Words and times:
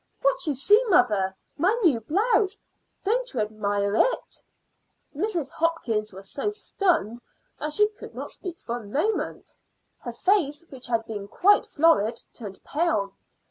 "What 0.23 0.47
you 0.47 0.55
see, 0.55 0.83
mother 0.87 1.35
my 1.57 1.77
new 1.83 1.99
blouse. 1.99 2.59
Don't 3.03 3.31
you 3.35 3.39
admire 3.39 3.95
it?" 3.97 4.41
Mrs. 5.15 5.51
Hopkins 5.51 6.11
was 6.11 6.27
so 6.27 6.49
stunned 6.49 7.19
that 7.59 7.73
she 7.73 7.87
could 7.89 8.15
not 8.15 8.31
speak 8.31 8.59
for 8.59 8.77
a 8.77 8.83
moment. 8.83 9.53
Her 9.99 10.13
face, 10.13 10.65
which 10.69 10.87
had 10.87 11.05
been 11.05 11.27
quite 11.27 11.67
florid, 11.67 12.19
turned 12.33 12.63
pale. 12.63 13.13